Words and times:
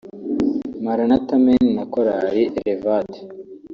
Maranatha 0.85 1.35
Men 1.45 1.63
na 1.75 1.83
Korali 1.93 2.43
Elevate 2.59 3.19